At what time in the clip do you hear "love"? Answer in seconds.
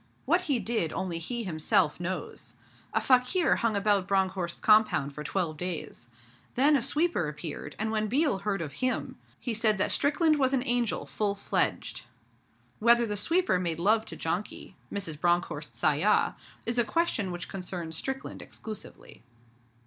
13.77-14.05